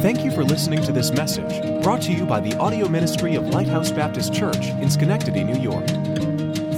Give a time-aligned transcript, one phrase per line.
[0.00, 3.48] Thank you for listening to this message brought to you by the audio ministry of
[3.48, 5.86] Lighthouse Baptist Church in Schenectady, New York.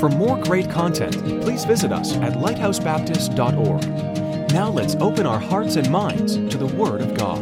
[0.01, 4.53] For more great content, please visit us at lighthousebaptist.org.
[4.53, 7.41] Now let's open our hearts and minds to the Word of God.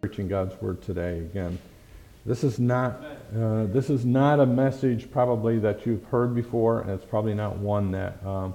[0.00, 1.56] Preaching God's Word today again.
[2.24, 3.00] This is not
[3.34, 7.56] uh, this is not a message probably that you've heard before, and it's probably not
[7.56, 8.54] one that um,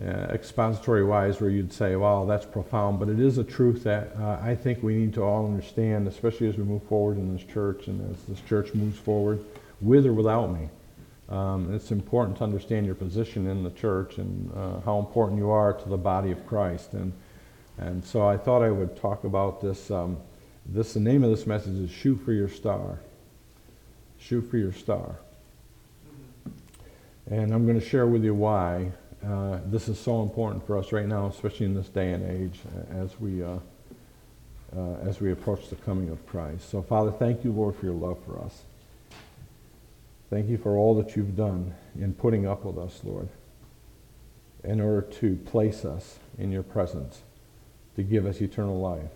[0.00, 4.14] uh, expository wise where you'd say, "Wow, that's profound." But it is a truth that
[4.18, 7.44] uh, I think we need to all understand, especially as we move forward in this
[7.44, 9.42] church and as this church moves forward,
[9.80, 10.68] with or without me.
[11.28, 15.50] Um, it's important to understand your position in the church and uh, how important you
[15.50, 16.92] are to the body of Christ.
[16.92, 17.12] And
[17.78, 19.90] and so I thought I would talk about this.
[19.90, 20.18] Um,
[20.66, 22.98] this the name of this message is shoot for your star
[24.22, 25.16] shoot for your star.
[27.30, 28.92] And i'm going to share with you why
[29.26, 32.60] uh, this is so important for us right now especially in this day and age
[32.90, 33.58] as we uh,
[34.76, 36.70] uh, as we approach the coming of christ.
[36.70, 38.62] So father thank you lord for your love for us.
[40.30, 43.28] Thank you for all that you've done in putting up with us lord
[44.64, 47.22] in order to place us in your presence
[47.96, 49.10] to give us eternal life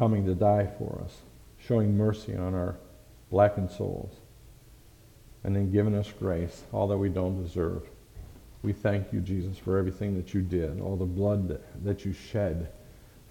[0.00, 1.18] coming to die for us,
[1.58, 2.76] showing mercy on our
[3.30, 4.12] blackened souls,
[5.44, 7.88] and then giving us grace, all that we don't deserve.
[8.62, 12.70] We thank you, Jesus, for everything that you did, all the blood that you shed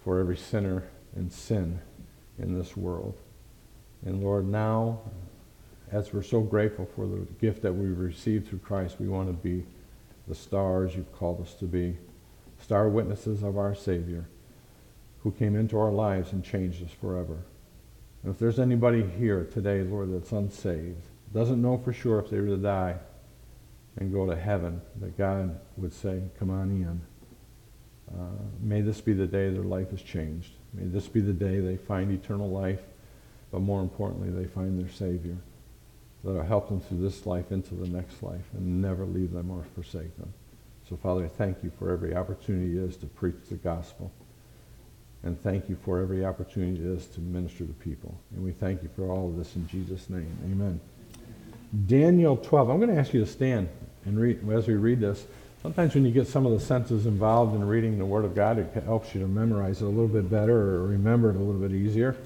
[0.02, 1.80] for every sinner and sin
[2.38, 3.16] in this world.
[4.04, 5.00] And Lord, now,
[5.92, 9.34] as we're so grateful for the gift that we've received through Christ, we want to
[9.34, 9.64] be
[10.26, 11.98] the stars you've called us to be,
[12.60, 14.24] star witnesses of our Savior
[15.22, 17.38] who came into our lives and changed us forever.
[18.26, 22.48] If there's anybody here today, Lord, that's unsaved, doesn't know for sure if they were
[22.48, 22.96] to die
[23.96, 27.00] and go to heaven, that God would say, Come on in.
[28.12, 30.52] Uh, may this be the day their life is changed.
[30.74, 32.80] May this be the day they find eternal life,
[33.50, 35.36] but more importantly, they find their Savior
[36.22, 39.64] that'll help them through this life into the next life and never leave them or
[39.74, 40.32] forsake them.
[40.88, 44.12] So, Father, I thank you for every opportunity it is to preach the gospel.
[45.22, 48.18] And thank you for every opportunity it is to minister to people.
[48.34, 50.36] And we thank you for all of this in Jesus' name.
[50.44, 50.80] Amen.
[51.86, 52.70] Daniel 12.
[52.70, 53.68] I'm going to ask you to stand
[54.06, 55.26] and read as we read this.
[55.62, 58.58] Sometimes when you get some of the senses involved in reading the Word of God,
[58.58, 61.60] it helps you to memorize it a little bit better or remember it a little
[61.60, 62.16] bit easier.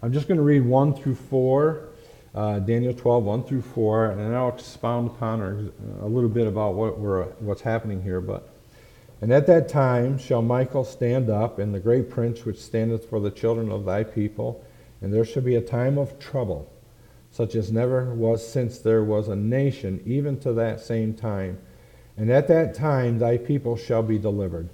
[0.00, 1.88] I'm just going to read 1 through 4,
[2.32, 6.74] uh, Daniel 12, 1 through 4, and I'll expound upon or, a little bit about
[6.74, 8.20] what we're, what's happening here.
[8.20, 8.49] But
[9.20, 13.20] and at that time shall Michael stand up, and the great prince which standeth for
[13.20, 14.64] the children of thy people,
[15.00, 16.72] and there shall be a time of trouble,
[17.30, 21.58] such as never was since there was a nation, even to that same time.
[22.16, 24.68] And at that time thy people shall be delivered,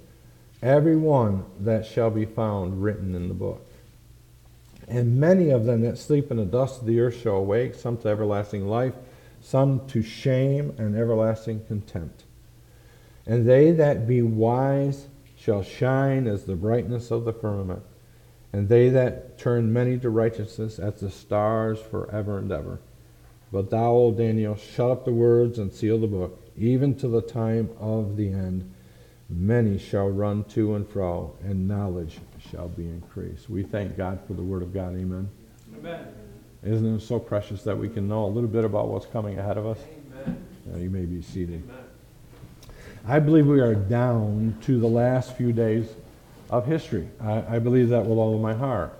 [0.61, 3.65] every one that shall be found written in the book.
[4.87, 7.97] And many of them that sleep in the dust of the earth shall awake, some
[7.97, 8.93] to everlasting life,
[9.41, 12.23] some to shame and everlasting contempt.
[13.27, 17.83] And they that be wise shall shine as the brightness of the firmament,
[18.53, 22.79] and they that turn many to righteousness as the stars forever and ever.
[23.51, 27.21] But thou, O Daniel, shut up the words and seal the book, even to the
[27.21, 28.73] time of the end.
[29.29, 33.49] Many shall run to and fro, and knowledge shall be increased.
[33.49, 34.93] We thank God for the word of God.
[34.95, 35.29] Amen.
[35.77, 36.07] Amen.
[36.63, 39.57] Isn't it so precious that we can know a little bit about what's coming ahead
[39.57, 39.79] of us?
[40.23, 40.45] Amen.
[40.73, 41.63] Uh, you may be seated.
[41.63, 41.86] Amen.
[43.09, 45.87] I believe we are down to the last few days
[46.49, 47.07] of history.
[47.21, 48.99] I, I believe that with all of my heart.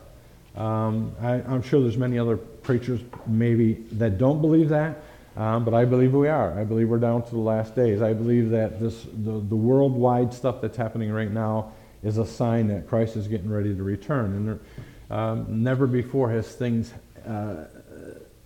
[0.56, 5.04] Um, I, am sure there's many other preachers maybe that don't believe that,
[5.36, 6.58] um, but I believe we are.
[6.58, 8.02] I believe we're down to the last days.
[8.02, 12.70] I believe that this the, the worldwide stuff that's happening right now is a sign
[12.70, 14.34] that Christ is getting ready to return.
[14.34, 16.94] And there, um, never before has things,
[17.28, 17.66] uh,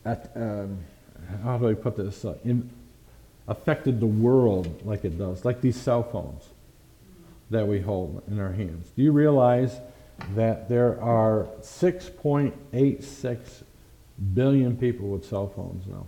[0.06, 0.80] at, um,
[1.44, 2.68] how do I put this, uh, in,
[3.48, 6.44] affected the world like it does, like these cell phones
[7.50, 8.90] that we hold in our hands.
[8.96, 9.80] Do you realize
[10.36, 13.64] that there are 6.86
[14.34, 16.06] billion people with cell phones now?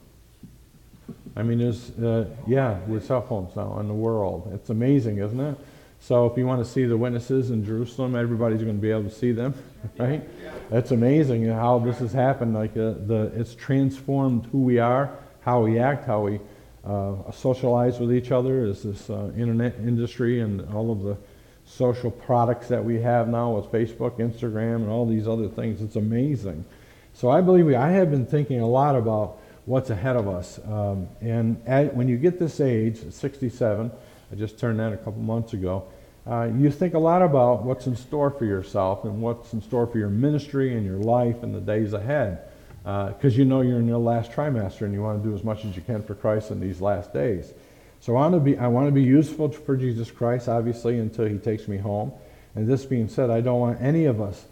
[1.35, 4.51] I mean, there's, uh, yeah, with cell phones now in the world.
[4.53, 5.57] It's amazing, isn't it?
[5.99, 9.05] So if you want to see the witnesses in Jerusalem, everybody's going to be able
[9.05, 9.53] to see them,
[9.97, 10.21] right?
[10.69, 12.53] That's amazing how this has happened.
[12.53, 16.39] Like uh, the, it's transformed who we are, how we act, how we
[16.85, 21.17] uh, socialize with each other is this uh, internet industry and all of the
[21.65, 25.81] social products that we have now with Facebook, Instagram, and all these other things.
[25.81, 26.65] It's amazing.
[27.13, 30.59] So I believe we, I have been thinking a lot about what's ahead of us.
[30.65, 33.91] Um, and at, when you get this age, 67,
[34.31, 35.85] I just turned that a couple months ago,
[36.25, 39.87] uh, you think a lot about what's in store for yourself and what's in store
[39.87, 42.39] for your ministry and your life in the days ahead.
[42.83, 45.43] Because uh, you know you're in your last trimester and you want to do as
[45.43, 47.53] much as you can for Christ in these last days.
[48.01, 51.25] So I want to be, I want to be useful for Jesus Christ, obviously, until
[51.25, 52.11] He takes me home.
[52.55, 54.45] And this being said, I don't want any of us,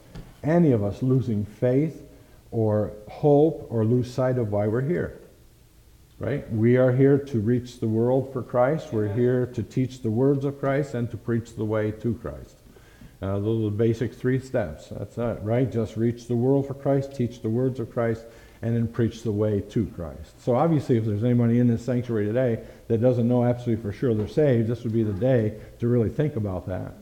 [0.44, 2.02] any of us losing faith
[2.52, 5.20] or hope or lose sight of why we're here.
[6.18, 6.50] Right?
[6.54, 8.94] We are here to reach the world for Christ.
[8.94, 12.61] We're here to teach the words of Christ and to preach the way to Christ.
[13.22, 14.88] Uh, those are the basic three steps.
[14.90, 15.72] That's it, right?
[15.72, 18.26] Just reach the world for Christ, teach the words of Christ,
[18.64, 20.42] and then preach the way to Christ.
[20.44, 24.14] So obviously, if there's anybody in this sanctuary today that doesn't know absolutely for sure
[24.16, 26.94] they're saved, this would be the day to really think about that.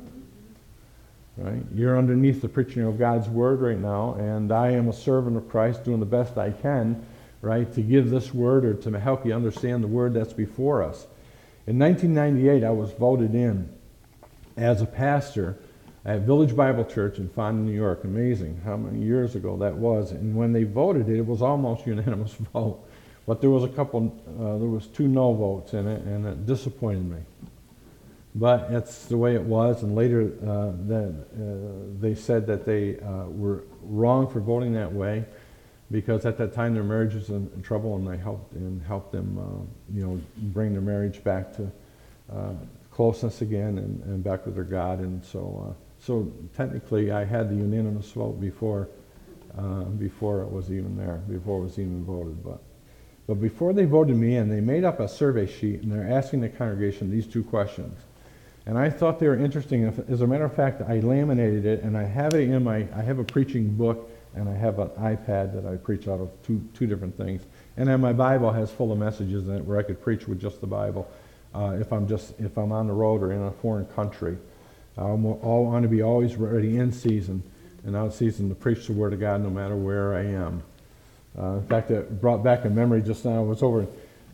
[1.37, 1.63] Right?
[1.73, 5.47] You're underneath the preaching of God's word right now, and I am a servant of
[5.49, 7.05] Christ doing the best I can,
[7.41, 11.07] right, to give this word or to help you understand the word that's before us.
[11.65, 13.69] In 1998, I was voted in
[14.57, 15.57] as a pastor
[16.09, 18.03] at Village Bible Church in Fonda, New York.
[18.03, 20.11] Amazing how many years ago that was.
[20.11, 22.83] And when they voted it, it was almost unanimous vote.
[23.27, 26.47] But there was a couple, uh, there was two no votes in it, and it
[26.47, 27.19] disappointed me.
[28.33, 29.83] But that's the way it was.
[29.83, 31.11] And later, uh, uh,
[31.99, 35.25] they said that they uh, were wrong for voting that way
[35.91, 39.11] because at that time their marriage was in, in trouble, and I helped and helped
[39.11, 41.71] them, uh, you know, bring their marriage back to
[42.33, 42.53] uh,
[42.89, 44.99] closeness again and, and, back with their God.
[44.99, 48.87] And so, so technically, I had the unanimous vote before
[49.97, 52.43] before it was even there, before it was even voted.
[52.43, 52.61] But
[53.27, 56.41] but before they voted me in, they made up a survey sheet, and they're asking
[56.41, 57.99] the congregation these two questions.
[58.65, 59.85] And I thought they were interesting.
[60.09, 63.01] As a matter of fact, I laminated it, and I have it in my, I
[63.03, 66.59] have a preaching book, and I have an iPad that I preach out of two,
[66.73, 67.43] two different things.
[67.77, 70.41] And then my Bible has full of messages in it where I could preach with
[70.41, 71.07] just the Bible
[71.53, 74.37] uh, if I'm just, if I'm on the road or in a foreign country.
[74.99, 77.43] I want to be always ready in season
[77.85, 80.63] and out of season to preach the Word of God no matter where I am.
[81.37, 83.37] Uh, in fact, it brought back a memory just now.
[83.37, 83.87] I was over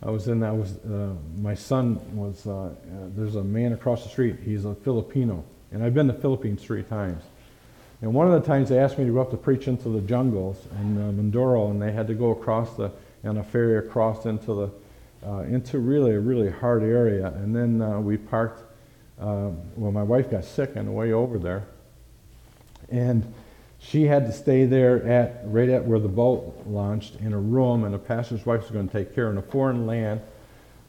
[0.06, 2.70] I was in, I was, uh, my son was, uh, uh,
[3.16, 4.36] there's a man across the street.
[4.44, 5.44] He's a Filipino.
[5.72, 7.24] And I've been to the Philippines three times.
[8.02, 10.02] And one of the times they asked me to go up to preach into the
[10.02, 12.92] jungles in uh, Mindoro, and they had to go across the,
[13.24, 17.28] on a ferry across into the, uh, into really a really hard area.
[17.38, 18.62] And then uh, we parked,
[19.20, 21.64] uh, well, my wife got sick on the way over there.
[22.90, 23.34] And
[23.80, 27.84] she had to stay there at right at where the boat launched in a room,
[27.84, 30.22] and a pastor's wife was going to take care in a foreign land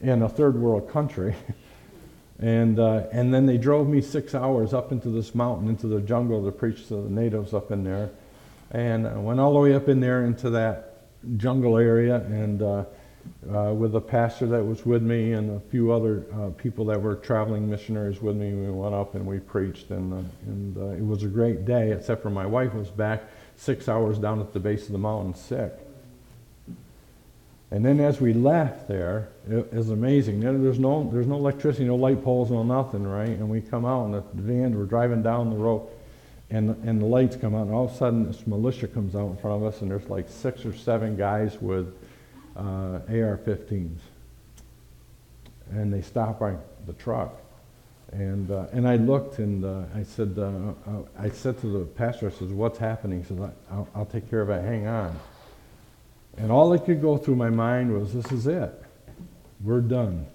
[0.01, 1.35] in a third world country.
[2.39, 6.01] and uh, and then they drove me six hours up into this mountain, into the
[6.01, 8.11] jungle, to preach to the natives up in there.
[8.71, 11.03] And I went all the way up in there into that
[11.37, 12.85] jungle area, and uh,
[13.53, 17.01] uh, with a pastor that was with me and a few other uh, people that
[17.01, 18.53] were traveling missionaries with me.
[18.53, 21.93] We went up and we preached, and, uh, and uh, it was a great day,
[21.93, 23.23] except for my wife was back
[23.57, 25.73] six hours down at the base of the mountain sick.
[27.71, 30.41] And then as we left there, it was amazing.
[30.41, 33.29] There's no, there's no electricity, no light poles, no nothing, right?
[33.29, 35.89] And we come out in the van, we're driving down the road,
[36.51, 39.31] and, and the lights come on, and all of a sudden this militia comes out
[39.31, 41.93] in front of us, and there's like six or seven guys with
[42.57, 43.99] uh, AR-15s,
[45.71, 46.55] and they stopped by
[46.87, 47.41] the truck.
[48.13, 50.43] And, uh, and I looked and uh, I said, uh,
[50.89, 53.21] uh, I said to the pastor, I said, what's happening?
[53.21, 55.19] He said, I'll, I'll take care of it, hang on.
[56.37, 58.83] And all that could go through my mind was, this is it.
[59.63, 60.27] We're done.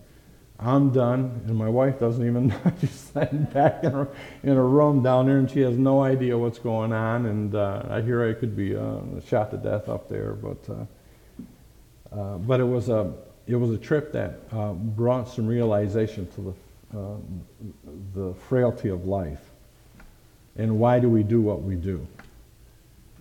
[0.59, 2.59] I'm done, and my wife doesn't even know.
[2.79, 4.07] She's sitting back in a,
[4.43, 7.25] in a room down there, and she has no idea what's going on.
[7.25, 10.87] And uh, I hear I could be uh, shot to death up there, but
[12.11, 13.13] uh, but it was a
[13.47, 17.15] it was a trip that uh, brought some realization to the uh,
[18.13, 19.41] the frailty of life,
[20.55, 22.05] and why do we do what we do?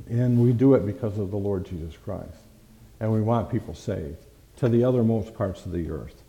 [0.09, 2.39] And we do it because of the Lord Jesus Christ,
[2.99, 4.25] and we want people saved
[4.57, 6.23] to the othermost parts of the earth.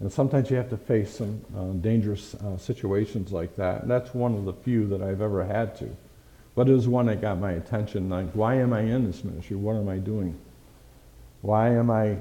[0.00, 3.82] And sometimes you have to face some uh, dangerous uh, situations like that.
[3.82, 5.96] And that's one of the few that I've ever had to.
[6.54, 8.10] But it was one that got my attention.
[8.10, 9.56] Like, why am I in this ministry?
[9.56, 10.38] What am I doing?
[11.44, 12.16] Why am I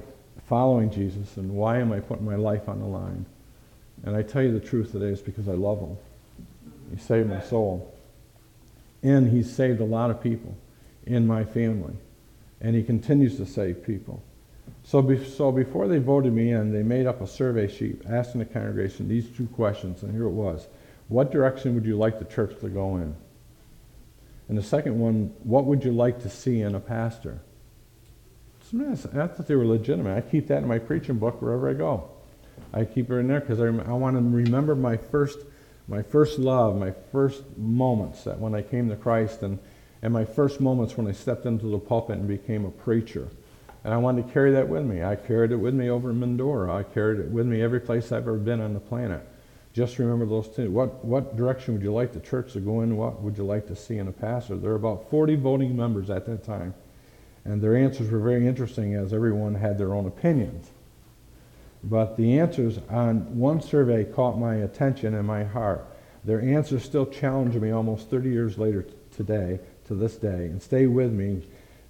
[0.49, 3.25] following Jesus and why am I putting my life on the line?
[4.03, 5.97] And I tell you the truth today, it's because I love him.
[6.93, 7.95] He saved my soul.
[9.01, 10.57] And he's saved a lot of people
[11.05, 11.93] in my family.
[12.59, 14.21] And he continues to save people.
[14.83, 18.39] So, be, so before they voted me in, they made up a survey sheet asking
[18.39, 20.67] the congregation these two questions, and here it was.
[21.07, 23.15] What direction would you like the church to go in?
[24.49, 27.39] And the second one, what would you like to see in a pastor?
[28.75, 30.17] I thought they were legitimate.
[30.17, 32.09] I keep that in my preaching book wherever I go.
[32.73, 35.39] I keep it in there because I, I want to remember my first,
[35.87, 39.59] my first love, my first moments that when I came to Christ, and,
[40.01, 43.27] and my first moments when I stepped into the pulpit and became a preacher.
[43.83, 45.03] And I wanted to carry that with me.
[45.03, 46.73] I carried it with me over in Mindoro.
[46.73, 49.21] I carried it with me every place I've ever been on the planet.
[49.73, 50.71] Just remember those two.
[50.71, 52.95] What, what direction would you like the church to go in?
[52.95, 54.55] What would you like to see in a pastor?
[54.55, 56.73] There were about 40 voting members at that time.
[57.45, 60.69] And their answers were very interesting as everyone had their own opinions.
[61.83, 65.85] But the answers on one survey caught my attention and my heart.
[66.23, 68.85] Their answers still challenge me almost 30 years later
[69.15, 71.43] today, to this day, and stay with me,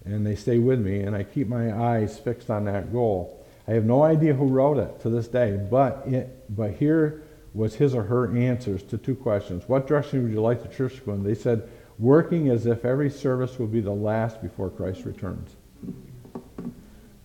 [0.05, 3.45] and they stay with me, and I keep my eyes fixed on that goal.
[3.67, 7.21] I have no idea who wrote it to this day, but, it, but here
[7.53, 9.63] was his or her answers to two questions.
[9.67, 11.23] What direction would you like the church to go in?
[11.23, 11.69] They said,
[11.99, 15.55] working as if every service will be the last before Christ returns.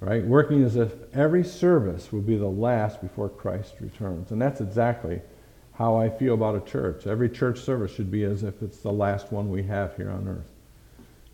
[0.00, 0.24] Right?
[0.24, 4.30] Working as if every service will be the last before Christ returns.
[4.30, 5.20] And that's exactly
[5.74, 7.06] how I feel about a church.
[7.06, 10.28] Every church service should be as if it's the last one we have here on
[10.28, 10.50] earth.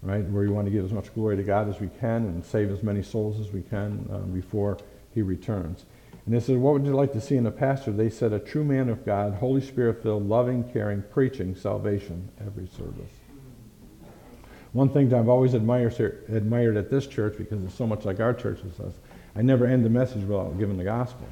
[0.02, 0.24] Right?
[0.24, 2.70] Where we want to give as much glory to God as we can and save
[2.70, 4.78] as many souls as we can uh, before
[5.14, 5.84] he returns.
[6.26, 7.92] And they said, What would you like to see in a pastor?
[7.92, 12.66] They said, A true man of God, Holy Spirit filled, loving, caring, preaching salvation every
[12.66, 13.12] service.
[14.74, 18.18] One thing that I've always admired, admired at this church, because it's so much like
[18.18, 18.94] our church, is
[19.36, 21.26] I never end the message without giving the gospel.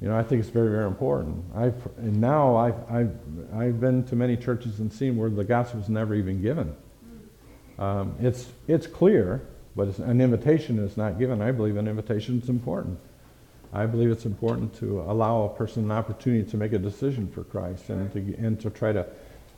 [0.00, 1.44] You know, I think it's very, very important.
[1.52, 3.18] I've, and now I've, I've,
[3.52, 6.76] I've been to many churches and seen where the gospel is never even given.
[7.76, 9.42] Um, it's, it's clear,
[9.74, 11.42] but an invitation is not given.
[11.42, 13.00] I believe an invitation is important.
[13.72, 17.42] I believe it's important to allow a person an opportunity to make a decision for
[17.42, 19.06] Christ and to, and to try to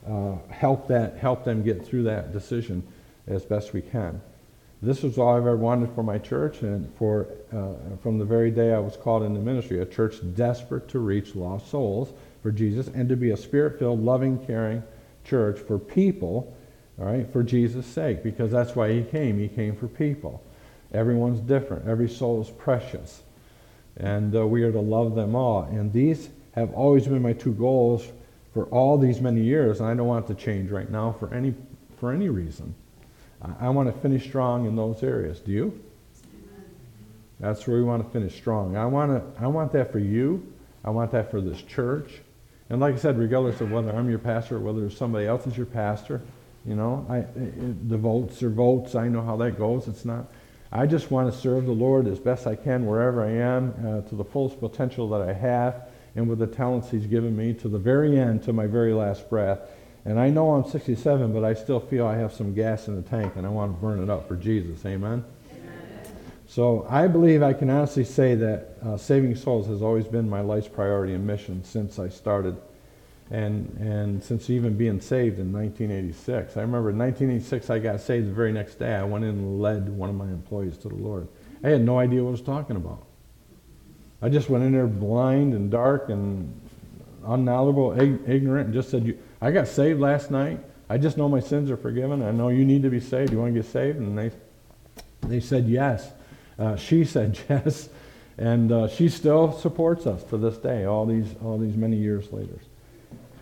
[0.06, 2.86] uh, help, that, help them get through that decision
[3.26, 4.20] as best we can.
[4.82, 8.50] This was all I've ever wanted for my church and for, uh, from the very
[8.50, 12.88] day I was called into ministry, a church desperate to reach lost souls for Jesus
[12.88, 14.82] and to be a spirit-filled, loving, caring
[15.24, 16.56] church for people,
[16.98, 19.38] all right, for Jesus' sake, because that's why he came.
[19.38, 20.42] He came for people.
[20.94, 21.86] Everyone's different.
[21.86, 23.22] Every soul is precious.
[23.98, 25.64] And uh, we are to love them all.
[25.64, 28.06] And these have always been my two goals
[28.52, 31.54] for all these many years, and I don't want to change right now for any,
[31.98, 32.74] for any reason.
[33.42, 35.40] I, I want to finish strong in those areas.
[35.40, 35.80] Do you?
[37.38, 38.76] That's where we want to finish strong.
[38.76, 40.52] I want, to, I want that for you.
[40.84, 42.20] I want that for this church.
[42.68, 45.56] And like I said, regardless of whether I'm your pastor or whether somebody else is
[45.56, 46.20] your pastor,
[46.66, 48.94] you know, I, it, the votes are votes.
[48.94, 49.88] I know how that goes.
[49.88, 50.26] It's not.
[50.70, 54.08] I just want to serve the Lord as best I can wherever I am uh,
[54.08, 57.68] to the fullest potential that I have and with the talents he's given me to
[57.68, 59.60] the very end, to my very last breath.
[60.04, 63.02] And I know I'm 67, but I still feel I have some gas in the
[63.02, 64.84] tank and I want to burn it up for Jesus.
[64.86, 65.24] Amen?
[65.52, 66.02] Amen.
[66.46, 70.40] So I believe I can honestly say that uh, saving souls has always been my
[70.40, 72.56] life's priority and mission since I started
[73.30, 76.56] and, and since even being saved in 1986.
[76.56, 78.94] I remember in 1986 I got saved the very next day.
[78.94, 81.28] I went in and led one of my employees to the Lord.
[81.62, 83.06] I had no idea what I was talking about.
[84.22, 86.52] I just went in there blind and dark and
[87.26, 87.98] unknowledgeable,
[88.28, 90.60] ignorant, and just said, I got saved last night.
[90.88, 92.22] I just know my sins are forgiven.
[92.22, 93.32] I know you need to be saved.
[93.32, 93.98] You want to get saved?
[93.98, 94.30] And they,
[95.22, 96.12] they said yes.
[96.58, 97.88] Uh, she said yes.
[98.36, 102.32] And uh, she still supports us to this day, all these, all these many years
[102.32, 102.58] later.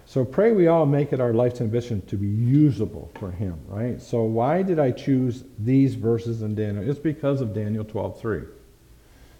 [0.06, 4.00] So pray we all make it our life's ambition to be usable for him, right?
[4.00, 6.88] So why did I choose these verses in Daniel?
[6.88, 8.46] It's because of Daniel 12:3.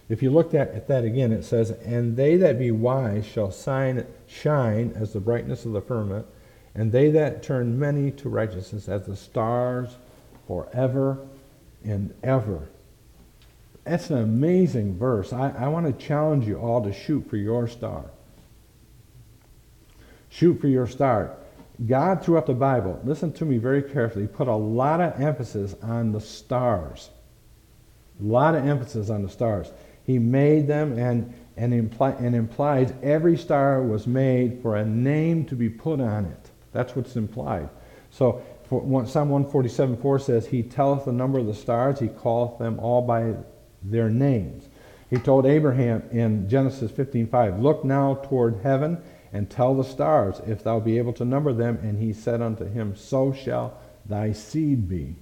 [0.09, 3.51] If you look at, at that again, it says, And they that be wise shall
[3.51, 6.25] shine, shine as the brightness of the firmament,
[6.73, 9.97] and they that turn many to righteousness as the stars
[10.47, 11.19] forever
[11.83, 12.67] and ever.
[13.83, 15.31] That's an amazing verse.
[15.31, 18.05] I, I want to challenge you all to shoot for your star.
[20.29, 21.35] Shoot for your star.
[21.87, 26.11] God, throughout the Bible, listen to me very carefully, put a lot of emphasis on
[26.11, 27.09] the stars.
[28.19, 29.71] A lot of emphasis on the stars.
[30.09, 35.55] He made them and, and, and implies every star was made for a name to
[35.55, 36.49] be put on it.
[36.71, 37.69] That's what's implied.
[38.09, 42.57] So for, Psalm 147 4 says, He telleth the number of the stars, He calleth
[42.57, 43.35] them all by
[43.83, 44.63] their names.
[45.11, 48.97] He told Abraham in Genesis 15:5, Look now toward heaven
[49.31, 51.77] and tell the stars, if thou be able to number them.
[51.83, 55.17] And he said unto him, So shall thy seed be.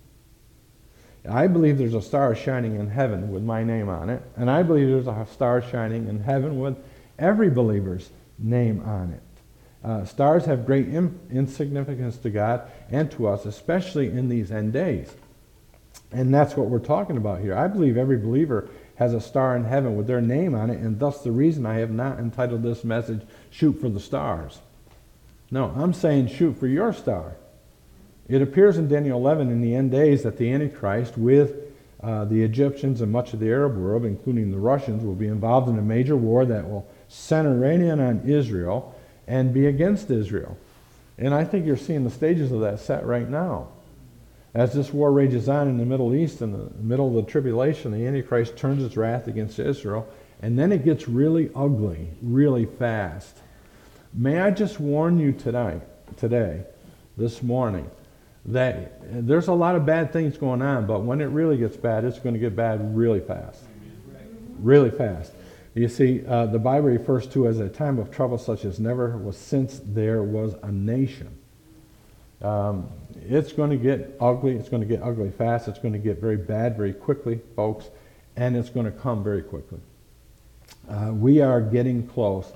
[1.29, 4.63] I believe there's a star shining in heaven with my name on it, and I
[4.63, 6.77] believe there's a star shining in heaven with
[7.19, 9.23] every believer's name on it.
[9.83, 14.73] Uh, stars have great Im- insignificance to God and to us, especially in these end
[14.73, 15.15] days.
[16.11, 17.55] And that's what we're talking about here.
[17.55, 20.99] I believe every believer has a star in heaven with their name on it, and
[20.99, 24.59] thus the reason I have not entitled this message, Shoot for the Stars.
[25.51, 27.35] No, I'm saying shoot for your star.
[28.29, 31.55] It appears in Daniel 11 in the end days that the Antichrist, with
[32.03, 35.69] uh, the Egyptians and much of the Arab world, including the Russians, will be involved
[35.69, 38.93] in a major war that will center right in on Israel
[39.27, 40.57] and be against Israel.
[41.17, 43.69] And I think you're seeing the stages of that set right now.
[44.53, 47.91] As this war rages on in the Middle East, in the middle of the tribulation,
[47.91, 50.07] the Antichrist turns his wrath against Israel,
[50.41, 53.37] and then it gets really ugly, really fast.
[54.13, 55.81] May I just warn you tonight,
[56.17, 56.63] today,
[57.17, 57.89] this morning,
[58.47, 62.05] that there's a lot of bad things going on, but when it really gets bad,
[62.05, 63.61] it's going to get bad really fast.
[64.59, 65.33] Really fast.
[65.75, 69.17] You see, uh, the Bible refers to as a time of trouble such as never
[69.17, 71.37] was since there was a nation.
[72.41, 72.89] Um,
[73.27, 74.55] it's going to get ugly.
[74.55, 75.67] It's going to get ugly fast.
[75.67, 77.89] It's going to get very bad very quickly, folks,
[78.37, 79.79] and it's going to come very quickly.
[80.89, 82.51] Uh, we are getting close.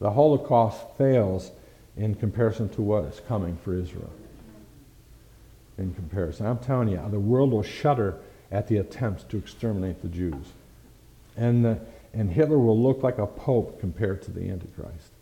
[0.00, 1.52] The Holocaust fails
[1.96, 4.10] in comparison to what is coming for Israel
[5.78, 6.46] in comparison.
[6.46, 8.18] I'm telling you, the world will shudder
[8.50, 10.52] at the attempts to exterminate the Jews.
[11.36, 11.80] And, the,
[12.12, 15.12] and Hitler will look like a pope compared to the Antichrist.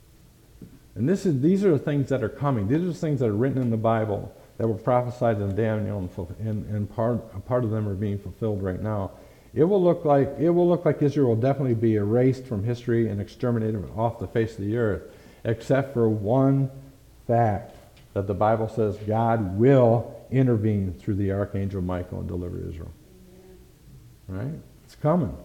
[0.95, 2.69] And this is, these are the things that are coming.
[2.69, 5.99] These are the things that are written in the Bible that were prophesied in Daniel,
[5.99, 9.11] and, and, and part, part of them are being fulfilled right now.
[9.55, 13.09] It will look like it will look like Israel will definitely be erased from history
[13.09, 15.03] and exterminated off the face of the earth,
[15.45, 16.71] except for one
[17.27, 17.75] fact
[18.13, 22.91] that the Bible says God will intervene through the archangel Michael and deliver Israel.
[24.29, 24.59] Right?
[24.85, 25.37] It's coming.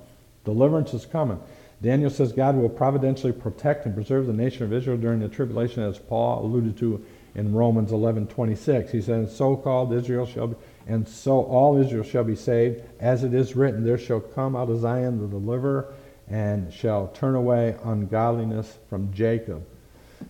[0.43, 1.39] Deliverance is coming.
[1.81, 5.81] Daniel says God will providentially protect and preserve the nation of Israel during the tribulation,
[5.83, 8.91] as Paul alluded to in Romans 11:26.
[8.91, 10.55] He says, "So called Israel shall be,
[10.87, 14.69] and so all Israel shall be saved, as it is written, there shall come out
[14.69, 15.87] of Zion the deliverer,
[16.29, 19.63] and shall turn away ungodliness from Jacob."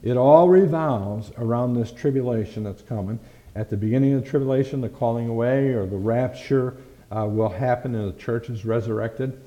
[0.04, 3.20] It all revolves around this tribulation that's coming.
[3.56, 6.78] At the beginning of the tribulation, the calling away or the rapture
[7.12, 9.40] uh, will happen and the church is resurrected.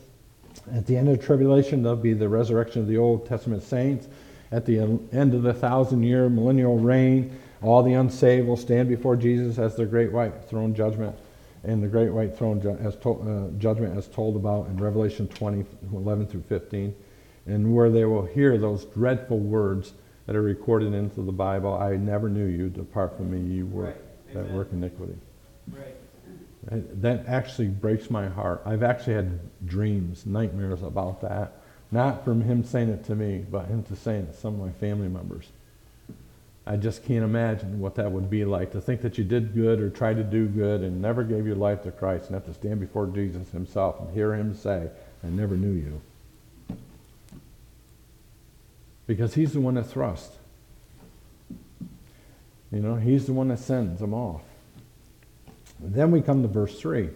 [0.72, 4.08] At the end of the tribulation, there'll be the resurrection of the Old Testament saints.
[4.52, 9.16] At the end of the thousand year millennial reign, all the unsaved will stand before
[9.16, 11.16] Jesus as the great white throne judgment
[11.64, 15.26] and the great white throne ju- as to- uh, judgment as told about in Revelation
[15.28, 15.64] 20,
[15.94, 16.94] 11 through 15,
[17.46, 19.94] and where they will hear those dreadful words
[20.26, 21.74] that are recorded into the Bible.
[21.74, 22.68] I never knew you.
[22.68, 24.34] Depart from me, you work right.
[24.34, 25.16] that work iniquity.
[25.70, 27.02] Right.
[27.02, 28.62] That actually breaks my heart.
[28.64, 31.60] I've actually had dreams, nightmares about that.
[31.90, 34.60] Not from him saying it to me, but him to saying it to some of
[34.60, 35.46] my family members.
[36.66, 39.80] I just can't imagine what that would be like to think that you did good
[39.80, 42.54] or tried to do good and never gave your life to Christ and have to
[42.54, 44.88] stand before Jesus himself and hear him say,
[45.22, 46.00] I never knew you
[49.06, 50.36] because he's the one that thrusts.
[52.70, 54.42] You know, he's the one that sends them off.
[55.78, 57.10] then we come to verse 3.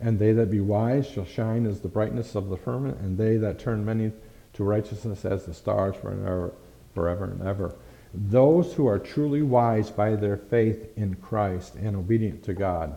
[0.00, 3.36] And they that be wise shall shine as the brightness of the firmament, and they
[3.36, 4.12] that turn many
[4.54, 6.52] to righteousness as the stars forever,
[6.94, 7.74] forever and ever.
[8.14, 12.96] Those who are truly wise by their faith in Christ and obedient to God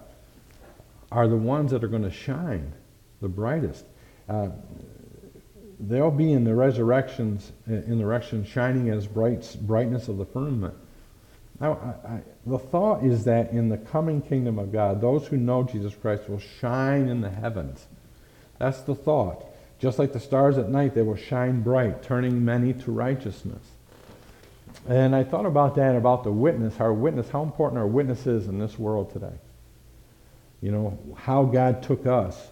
[1.12, 2.74] are the ones that are going to shine
[3.22, 3.86] the brightest.
[4.28, 4.50] Uh,
[5.80, 10.26] they'll be in the resurrections, uh, in the resurrection, shining as bright, brightness of the
[10.26, 10.76] firmament.
[11.60, 11.74] Now,
[12.06, 15.64] I, I, the thought is that in the coming kingdom of God, those who know
[15.64, 17.86] Jesus Christ will shine in the heavens.
[18.60, 19.46] That's the thought.
[19.80, 23.64] Just like the stars at night, they will shine bright, turning many to righteousness.
[24.88, 28.48] And I thought about that, about the witness, our witness, how important our witness is
[28.48, 29.34] in this world today.
[30.62, 32.50] You know, how God took us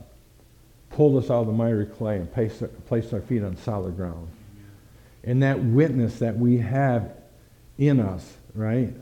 [0.93, 4.27] pulled us out of the miry clay and placed, placed our feet on solid ground.
[5.23, 7.11] And that witness that we have
[7.77, 8.93] in us, right,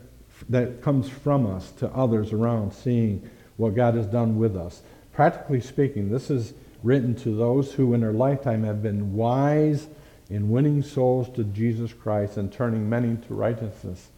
[0.48, 4.82] that comes from us to others around, seeing what God has done with us.
[5.12, 9.86] Practically speaking, this is written to those who in their lifetime have been wise
[10.30, 14.08] in winning souls to Jesus Christ and turning many to righteousness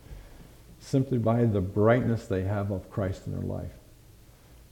[0.79, 3.73] simply by the brightness they have of Christ in their life.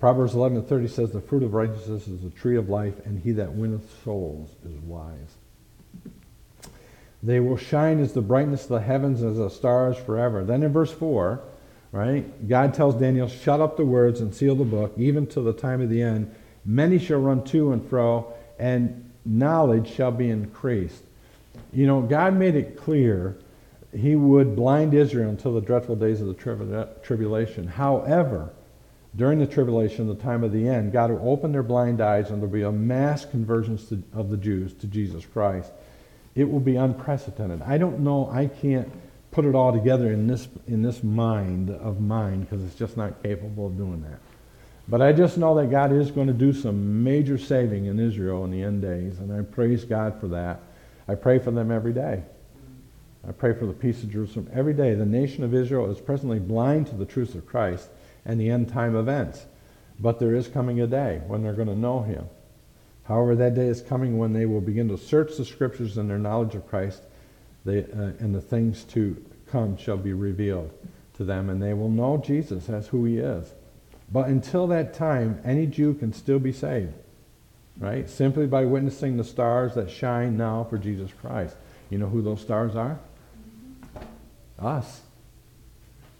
[0.02, 3.22] Proverbs 11 and 30 says, The fruit of righteousness is the tree of life, and
[3.22, 5.36] he that winneth souls is wise.
[7.22, 10.42] They will shine as the brightness of the heavens as the stars forever.
[10.42, 11.40] Then in verse 4,
[11.92, 15.52] right, God tells Daniel, Shut up the words and seal the book, even to the
[15.52, 16.34] time of the end.
[16.64, 21.04] Many shall run to and fro, and knowledge shall be increased.
[21.72, 23.36] You know, God made it clear
[23.96, 27.68] he would blind Israel until the dreadful days of the tribulation.
[27.68, 28.50] However,
[29.14, 32.38] during the tribulation, the time of the end, God will open their blind eyes and
[32.38, 33.78] there'll be a mass conversion
[34.14, 35.70] of the Jews to Jesus Christ.
[36.34, 37.60] It will be unprecedented.
[37.62, 38.90] I don't know, I can't
[39.30, 43.22] put it all together in this, in this mind of mine because it's just not
[43.22, 44.18] capable of doing that.
[44.88, 48.44] But I just know that God is going to do some major saving in Israel
[48.44, 50.60] in the end days, and I praise God for that.
[51.06, 52.22] I pray for them every day.
[53.26, 54.94] I pray for the peace of Jerusalem every day.
[54.94, 57.88] The nation of Israel is presently blind to the truth of Christ
[58.24, 59.46] and the end time events.
[59.98, 62.28] But there is coming a day when they're going to know him.
[63.04, 66.18] However, that day is coming when they will begin to search the scriptures and their
[66.18, 67.02] knowledge of Christ,
[67.64, 70.72] they, uh, and the things to come shall be revealed
[71.14, 73.52] to them, and they will know Jesus as who he is.
[74.10, 76.94] But until that time, any Jew can still be saved,
[77.78, 78.08] right?
[78.08, 81.56] Simply by witnessing the stars that shine now for Jesus Christ.
[81.90, 82.98] You know who those stars are?
[84.58, 85.02] Us.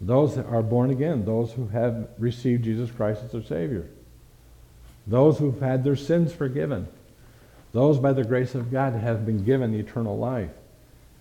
[0.05, 3.89] Those that are born again, those who have received Jesus Christ as their Savior.
[5.07, 6.87] Those who've had their sins forgiven.
[7.71, 10.51] Those by the grace of God have been given eternal life.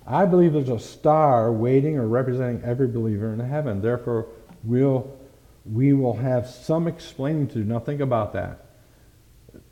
[0.04, 3.82] I believe there's a star waiting or representing every believer in heaven.
[3.82, 4.26] Therefore,
[4.64, 5.16] we'll,
[5.64, 7.64] we will have some explaining to do.
[7.64, 8.66] Now, think about that.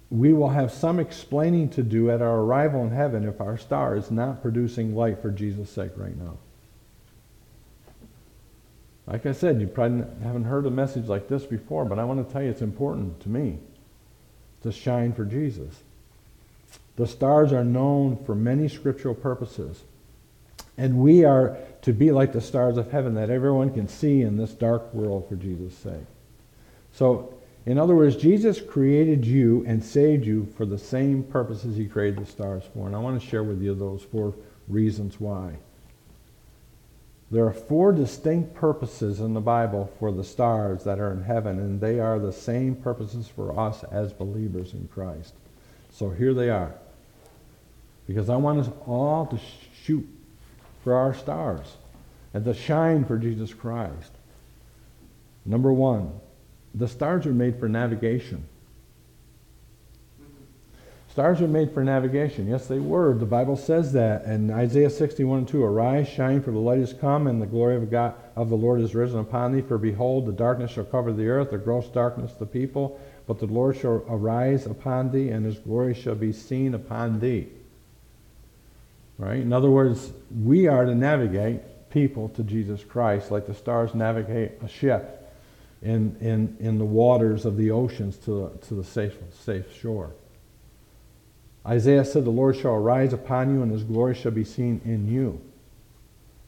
[0.09, 3.97] We will have some explaining to do at our arrival in heaven if our star
[3.97, 6.39] is not producing light for Jesus' sake right now.
[9.11, 12.25] Like I said, you probably haven't heard a message like this before, but I want
[12.25, 13.59] to tell you it's important to me
[14.63, 15.83] to shine for Jesus.
[16.95, 19.83] The stars are known for many scriptural purposes.
[20.79, 24.37] And we are to be like the stars of heaven that everyone can see in
[24.37, 26.07] this dark world for Jesus' sake.
[26.93, 27.35] So,
[27.67, 32.21] in other words, Jesus created you and saved you for the same purposes he created
[32.21, 32.87] the stars for.
[32.87, 34.35] And I want to share with you those four
[34.69, 35.57] reasons why.
[37.31, 41.61] There are four distinct purposes in the Bible for the stars that are in heaven,
[41.61, 45.35] and they are the same purposes for us as believers in Christ.
[45.93, 46.75] So here they are.
[48.09, 49.39] Because I want us all to
[49.85, 50.09] shoot
[50.83, 51.77] for our stars
[52.35, 54.11] and to shine for Jesus Christ.
[55.45, 56.13] Number one,
[56.75, 58.45] the stars are made for navigation.
[61.21, 62.49] Stars were made for navigation.
[62.49, 63.13] Yes, they were.
[63.13, 65.63] The Bible says that in Isaiah 61 and 2.
[65.63, 68.81] Arise, shine, for the light is come, and the glory of God of the Lord
[68.81, 69.61] is risen upon thee.
[69.61, 72.99] For behold, the darkness shall cover the earth, the gross darkness the people.
[73.27, 77.49] But the Lord shall arise upon thee, and his glory shall be seen upon thee.
[79.19, 79.41] Right?
[79.41, 84.53] In other words, we are to navigate people to Jesus Christ like the stars navigate
[84.63, 85.31] a ship
[85.83, 90.15] in, in, in the waters of the oceans to, to the safe, safe shore.
[91.67, 95.09] Isaiah said, The Lord shall arise upon you, and his glory shall be seen in
[95.09, 95.41] you.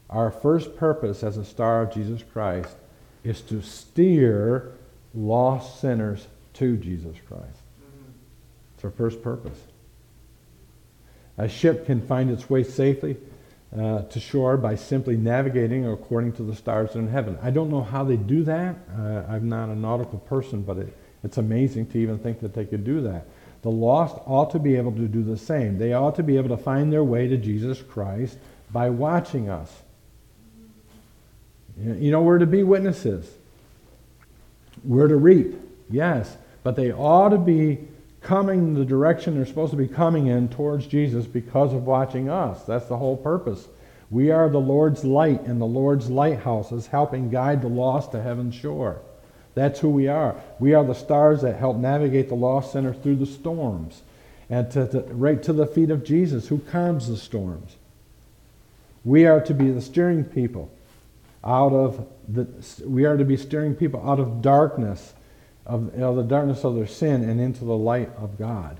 [0.09, 2.75] Our first purpose as a star of Jesus Christ
[3.23, 4.73] is to steer
[5.13, 7.59] lost sinners to Jesus Christ.
[8.75, 9.59] It's our first purpose.
[11.37, 13.17] A ship can find its way safely
[13.75, 17.37] uh, to shore by simply navigating according to the stars in heaven.
[17.41, 18.75] I don't know how they do that.
[18.95, 22.65] Uh, I'm not a nautical person, but it, it's amazing to even think that they
[22.65, 23.25] could do that.
[23.63, 25.77] The lost ought to be able to do the same.
[25.77, 28.37] They ought to be able to find their way to Jesus Christ
[28.71, 29.71] by watching us.
[31.81, 33.29] You know, we're to be witnesses.
[34.83, 35.55] We're to reap,
[35.89, 37.79] yes, but they ought to be
[38.21, 42.63] coming the direction they're supposed to be coming in towards Jesus because of watching us.
[42.63, 43.67] That's the whole purpose.
[44.11, 48.21] We are the Lord's light, and the Lord's lighthouse is helping guide the lost to
[48.21, 49.01] heaven's shore.
[49.55, 50.35] That's who we are.
[50.59, 54.01] We are the stars that help navigate the lost sinner through the storms
[54.49, 57.75] and to, to, right to the feet of Jesus who calms the storms.
[59.05, 60.71] We are to be the steering people
[61.43, 62.47] out of the
[62.85, 65.13] we are to be steering people out of darkness
[65.65, 68.77] of know, the darkness of their sin and into the light of God.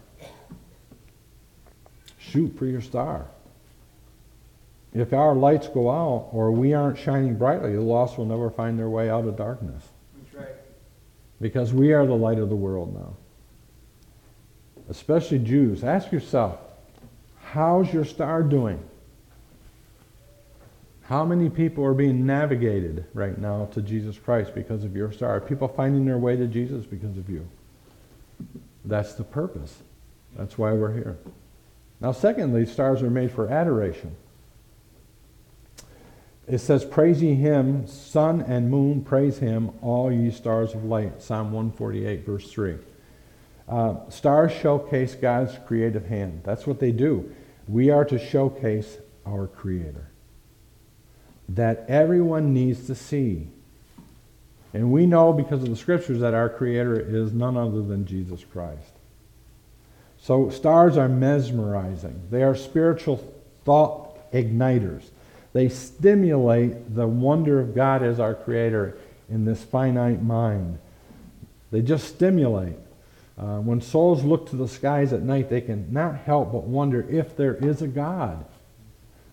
[2.18, 3.28] Shoot for your star.
[4.94, 8.78] If our lights go out or we aren't shining brightly, the lost will never find
[8.78, 9.84] their way out of darkness.
[11.44, 13.18] Because we are the light of the world now.
[14.88, 15.84] Especially Jews.
[15.84, 16.58] Ask yourself,
[17.42, 18.82] how's your star doing?
[21.02, 25.36] How many people are being navigated right now to Jesus Christ because of your star?
[25.36, 27.46] Are people finding their way to Jesus because of you?
[28.86, 29.84] That's the purpose.
[30.38, 31.18] That's why we're here.
[32.00, 34.16] Now, secondly, stars are made for adoration.
[36.48, 41.22] It says, Praise ye him, sun and moon, praise him, all ye stars of light.
[41.22, 42.76] Psalm 148, verse 3.
[43.68, 46.42] Uh, stars showcase God's creative hand.
[46.44, 47.34] That's what they do.
[47.68, 50.10] We are to showcase our Creator
[51.50, 53.48] that everyone needs to see.
[54.74, 58.44] And we know because of the scriptures that our creator is none other than Jesus
[58.44, 58.92] Christ.
[60.20, 62.22] So stars are mesmerizing.
[62.32, 63.18] They are spiritual
[63.66, 65.04] thought igniters.
[65.54, 68.98] They stimulate the wonder of God as our creator
[69.30, 70.80] in this finite mind.
[71.72, 72.76] They just stimulate.
[73.38, 77.08] Uh, when souls look to the skies at night, they can not help but wonder
[77.10, 78.46] if there is a God.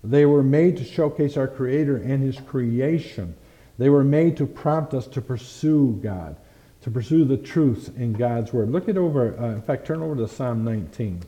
[0.02, 3.34] They were made to showcase our Creator and His creation.
[3.78, 6.36] They were made to prompt us to pursue God,
[6.82, 8.70] to pursue the truth in God's Word.
[8.70, 11.22] Look it over, uh, in fact, turn over to Psalm 19.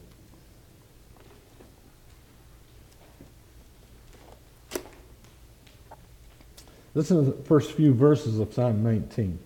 [6.94, 9.38] Listen to the first few verses of Psalm 19.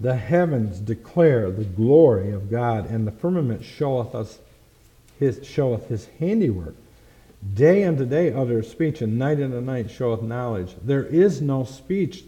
[0.00, 4.38] The heavens declare the glory of God, and the firmament showeth us
[5.18, 6.74] his showeth his handiwork.
[7.54, 10.74] Day unto day uttereth speech, and night unto night showeth knowledge.
[10.82, 12.24] There is no speech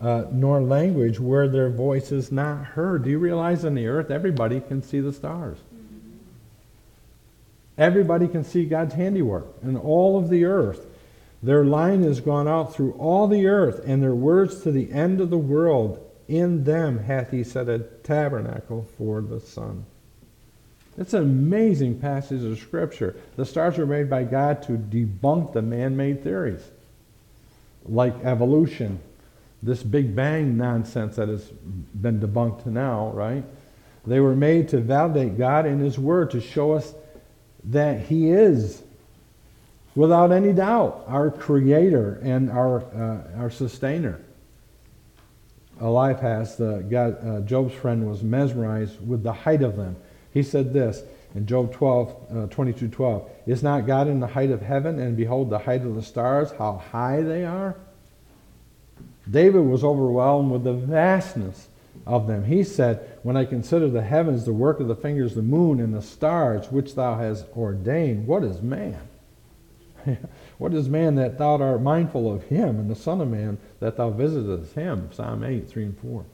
[0.00, 3.04] uh, nor language where their voice is not heard.
[3.04, 5.58] Do you realize on the earth everybody can see the stars?
[7.76, 10.86] Everybody can see God's handiwork in all of the earth.
[11.42, 15.20] Their line has gone out through all the earth, and their words to the end
[15.20, 16.06] of the world.
[16.28, 19.84] In them hath he set a tabernacle for the sun.
[20.98, 23.16] It's an amazing passage of Scripture.
[23.36, 26.62] The stars were made by God to debunk the man made theories,
[27.86, 29.00] like evolution,
[29.62, 33.44] this Big Bang nonsense that has been debunked now, right?
[34.06, 36.94] They were made to validate God and His Word to show us
[37.64, 38.82] that He is,
[39.94, 44.20] without any doubt, our Creator and our, uh, our Sustainer.
[45.80, 49.96] Eliphaz, the God, uh, Job's friend, was mesmerized with the height of them.
[50.32, 51.02] He said this
[51.34, 53.30] in Job 12, uh, 22 12.
[53.46, 56.50] Is not God in the height of heaven, and behold the height of the stars,
[56.58, 57.76] how high they are?
[59.30, 61.68] David was overwhelmed with the vastness
[62.06, 62.44] of them.
[62.44, 65.94] He said, When I consider the heavens, the work of the fingers, the moon, and
[65.94, 69.00] the stars, which thou hast ordained, what is man?
[70.58, 73.96] what is man that thou art mindful of him, and the Son of Man that
[73.96, 75.10] thou visitest him?
[75.12, 76.24] Psalm 8, 3 and 4.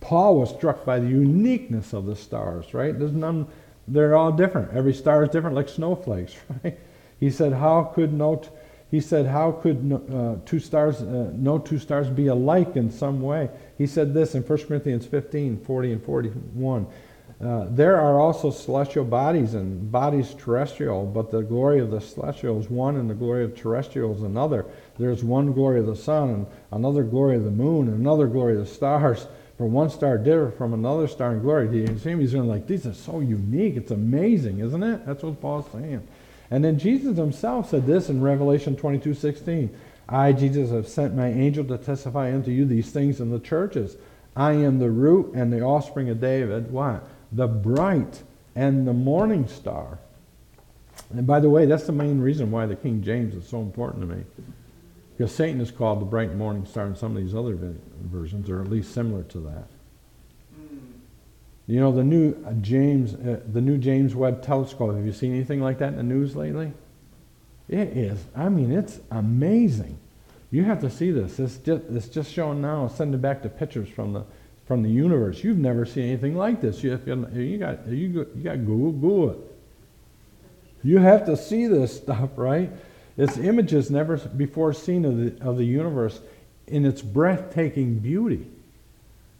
[0.00, 2.98] Paul was struck by the uniqueness of the stars, right?
[2.98, 3.46] There's none,
[3.86, 4.72] they're all different.
[4.72, 6.78] Every star is different, like snowflakes, right?
[7.18, 8.42] He said, how could no,
[8.90, 12.90] he said, how could no, uh, two stars, uh, no two stars be alike in
[12.90, 13.50] some way?
[13.76, 16.86] He said this in 1 Corinthians 15, 40 and 41.
[17.44, 22.60] Uh, there are also celestial bodies and bodies terrestrial, but the glory of the celestial
[22.60, 24.66] is one and the glory of terrestrial is another.
[24.98, 28.54] There's one glory of the sun and another glory of the moon and another glory
[28.54, 29.26] of the stars
[29.56, 31.68] for one star differ from another star in glory.
[31.68, 33.76] Do you see He's going like, these are so unique.
[33.76, 35.06] It's amazing, isn't it?
[35.06, 36.06] That's what Paul's saying.
[36.50, 39.74] And then Jesus himself said this in Revelation 22, 16.
[40.08, 43.96] I, Jesus, have sent my angel to testify unto you these things in the churches.
[44.36, 46.70] I am the root and the offspring of David.
[46.70, 47.06] What?
[47.32, 48.22] The bright
[48.54, 49.98] and the morning star.
[51.10, 54.02] And by the way, that's the main reason why the King James is so important
[54.02, 54.24] to me.
[55.16, 57.56] Because Satan is called the bright morning star in some of these other
[58.02, 59.68] versions, or at least similar to that.
[61.66, 64.92] You know, the new uh, James, uh, the new James Webb Telescope.
[64.96, 66.72] Have you seen anything like that in the news lately?
[67.68, 68.24] It is.
[68.34, 69.96] I mean, it's amazing.
[70.50, 71.38] You have to see this.
[71.38, 72.88] It's just, it's just showing now.
[72.88, 74.24] Sending back the pictures from the
[74.70, 75.42] from the universe.
[75.42, 76.84] You've never seen anything like this.
[76.84, 76.92] You,
[77.34, 79.38] you got you, you got Google Google it.
[80.84, 82.70] You have to see this stuff, right?
[83.16, 86.20] It's images never before seen of the, of the universe
[86.68, 88.46] in its breathtaking beauty.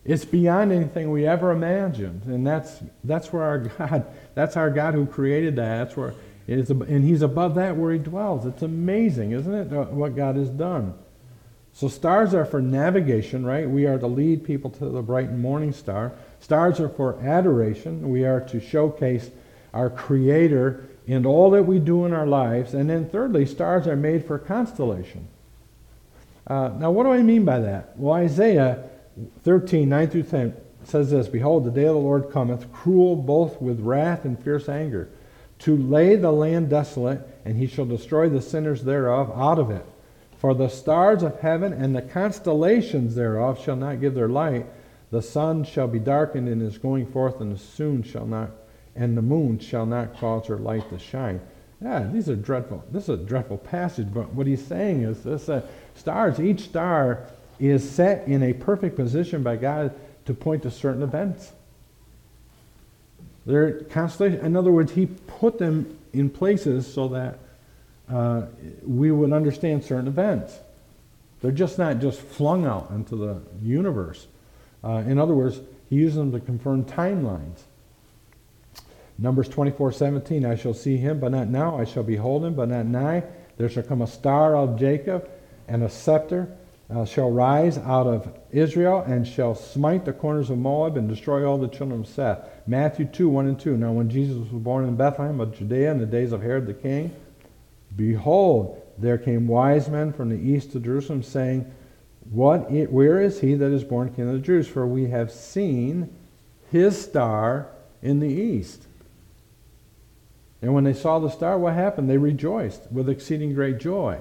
[0.05, 2.25] It's beyond anything we ever imagined.
[2.25, 5.85] And that's, that's where our God, that's our God who created that.
[5.85, 6.13] That's where
[6.49, 8.47] it is, and he's above that where he dwells.
[8.47, 10.95] It's amazing, isn't it, uh, what God has done?
[11.73, 13.69] So stars are for navigation, right?
[13.69, 16.13] We are to lead people to the bright morning star.
[16.41, 18.11] Stars are for adoration.
[18.11, 19.31] We are to showcase
[19.73, 22.75] our Creator in all that we do in our lives.
[22.75, 25.29] And then, thirdly, stars are made for constellation.
[26.47, 27.97] Uh, now, what do I mean by that?
[27.97, 28.91] Well, Isaiah
[29.45, 33.61] 13, 9 through 10 says this Behold, the day of the Lord cometh, cruel both
[33.61, 35.09] with wrath and fierce anger,
[35.61, 39.87] to lay the land desolate, and he shall destroy the sinners thereof out of it.
[40.41, 44.67] For the stars of heaven and the constellations thereof shall not give their light.
[45.11, 48.51] The sun shall be darkened in his going forth, and the moon shall not
[48.97, 51.41] and the moon shall not cause her light to shine.
[51.81, 52.85] Yeah, these are dreadful.
[52.91, 55.63] This is a dreadful passage, but what he's saying is this uh,
[55.95, 57.27] stars, each star
[57.59, 59.95] is set in a perfect position by God
[60.27, 61.53] to point to certain events.
[63.47, 64.45] They're constellation.
[64.45, 67.39] In other words, he put them in places so that
[68.11, 68.43] uh,
[68.83, 70.59] we would understand certain events.
[71.41, 74.27] They're just not just flung out into the universe.
[74.85, 77.61] Uh, in other words, he uses them to confirm timelines.
[79.19, 81.79] Numbers 24, 17, I shall see him, but not now.
[81.79, 83.23] I shall behold him, but not nigh.
[83.59, 85.29] There shall come a star out of Jacob,
[85.69, 86.49] and a scepter
[86.89, 91.47] uh, shall rise out of Israel, and shall smite the corners of Moab, and destroy
[91.47, 92.39] all the children of Seth.
[92.67, 93.77] Matthew 2, 1 and 2.
[93.77, 96.75] Now when Jesus was born in Bethlehem of Judea in the days of Herod the
[96.75, 97.15] king,
[97.95, 101.71] behold, there came wise men from the east to Jerusalem, saying,
[102.31, 104.69] what, Where is he that is born king of the Jews?
[104.69, 106.15] For we have seen
[106.71, 107.69] his star
[108.03, 108.87] in the east.
[110.63, 112.09] And when they saw the star, what happened?
[112.09, 114.19] They rejoiced with exceeding great joy.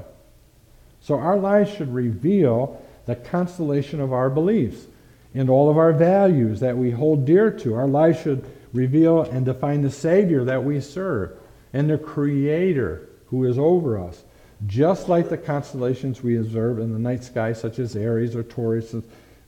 [1.01, 4.85] So our lives should reveal the constellation of our beliefs
[5.33, 7.75] and all of our values that we hold dear to.
[7.75, 11.37] Our lives should reveal and define the Savior that we serve
[11.73, 14.23] and the Creator who is over us
[14.67, 18.93] just like the constellations we observe in the night sky, such as Aries or Taurus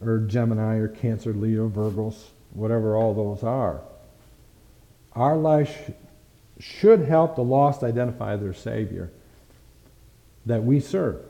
[0.01, 3.81] or Gemini or Cancer, Leo, Virgos, whatever all those are.
[5.13, 5.91] Our life
[6.59, 9.11] should help the lost identify their Savior
[10.45, 11.21] that we serve,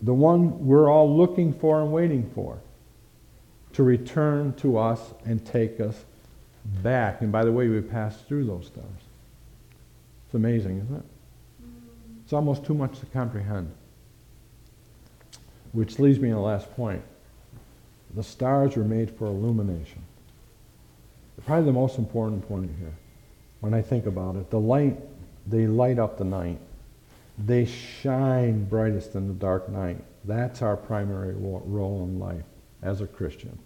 [0.00, 2.58] the one we're all looking for and waiting for
[3.72, 6.04] to return to us and take us
[6.64, 7.20] back.
[7.20, 9.09] And by the way, we pass through those stars.
[10.30, 11.02] It's amazing, isn't it?
[12.22, 13.72] It's almost too much to comprehend.
[15.72, 17.02] Which leads me to the last point.
[18.14, 20.04] The stars were made for illumination.
[21.44, 22.94] Probably the most important point here,
[23.58, 24.50] when I think about it.
[24.50, 25.00] The light,
[25.48, 26.60] they light up the night.
[27.36, 29.98] They shine brightest in the dark night.
[30.24, 32.44] That's our primary role in life
[32.84, 33.58] as a Christian,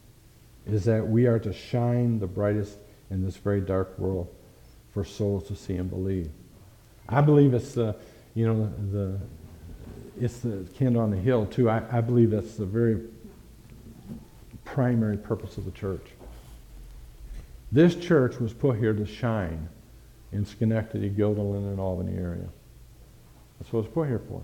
[0.65, 2.79] is that we are to shine the brightest
[3.11, 4.35] in this very dark world
[4.95, 6.31] for souls to see and believe.
[7.09, 7.97] I believe it's the
[8.35, 9.19] you know, the,
[10.21, 11.71] it's the candle on the hill, too.
[11.71, 13.01] I, I believe that's the very
[14.65, 16.07] primary purpose of the church.
[17.71, 19.69] This church was put here to shine
[20.33, 22.47] in Schenectady, Guilderland, and Albany area.
[23.59, 24.43] That's what it was put here for.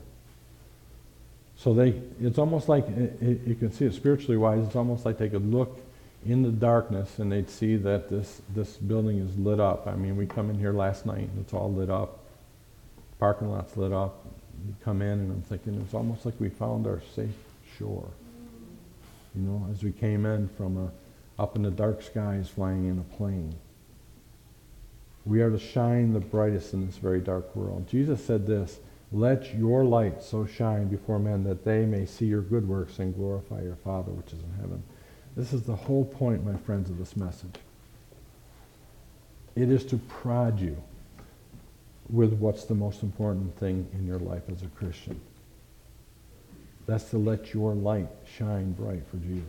[1.56, 5.18] So they, it's almost like, it, you can see it spiritually wise, it's almost like
[5.18, 5.80] they could look
[6.24, 9.86] in the darkness and they'd see that this, this building is lit up.
[9.86, 12.19] I mean, we come in here last night and it's all lit up
[13.20, 14.24] parking lot's lit up.
[14.66, 17.37] You come in, and I'm thinking it's almost like we found our safe
[17.78, 18.09] shore.
[19.35, 22.98] You know, as we came in from a, up in the dark skies flying in
[22.98, 23.54] a plane.
[25.24, 27.87] We are to shine the brightest in this very dark world.
[27.88, 28.80] Jesus said this,
[29.12, 33.14] let your light so shine before men that they may see your good works and
[33.14, 34.83] glorify your Father which is in heaven.
[35.37, 37.56] This is the whole point, my friends, of this message.
[39.56, 40.83] It is to prod you
[42.12, 45.20] with what's the most important thing in your life as a Christian.
[46.86, 49.44] That's to let your light shine bright for Jesus.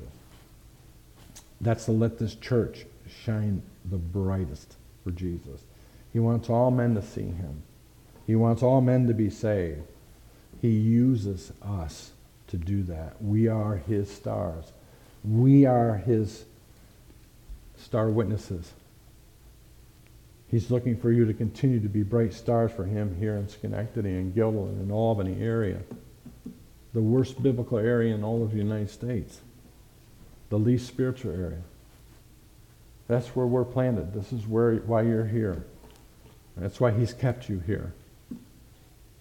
[1.60, 2.86] That's to let this church
[3.24, 5.62] shine the brightest for Jesus.
[6.14, 7.64] He wants all men to see him.
[8.28, 9.82] He wants all men to be saved.
[10.62, 12.12] He uses us
[12.48, 13.22] to do that.
[13.22, 14.72] We are his stars.
[15.24, 16.46] We are his
[17.78, 18.72] star witnesses.
[20.52, 24.10] He's looking for you to continue to be bright stars for him here in Schenectady
[24.10, 25.80] and Guilderland and Albany area.
[26.94, 29.40] The worst biblical area in all of the United States.
[30.50, 31.62] The least spiritual area.
[33.08, 34.14] That's where we're planted.
[34.14, 35.64] This is where why you're here.
[36.58, 37.94] That's why he's kept you here.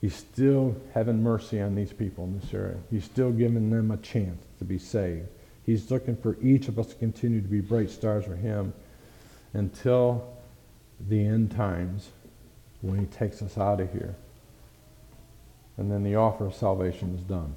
[0.01, 2.79] He's still having mercy on these people in this area.
[2.91, 5.29] He's still giving them a chance to be saved.
[5.65, 8.73] He's looking for each of us to continue to be bright stars for him
[9.53, 10.40] until
[11.09, 12.11] the end times
[12.81, 14.15] when he takes us out of here.
[15.77, 17.55] And then the offer of salvation is done.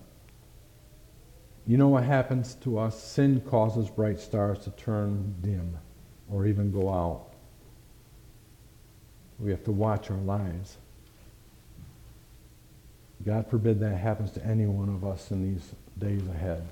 [1.65, 3.01] You know what happens to us?
[3.01, 5.77] Sin causes bright stars to turn dim
[6.29, 7.27] or even go out.
[9.39, 10.77] We have to watch our lives.
[13.25, 16.67] God forbid that happens to any one of us in these days ahead.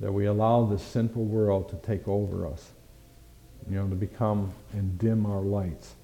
[0.00, 2.70] That we allow this sinful world to take over us
[3.68, 5.94] you know, to become and dim our lights.